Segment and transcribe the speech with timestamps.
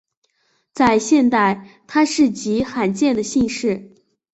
[0.73, 3.93] 在现代它是极罕见的姓氏。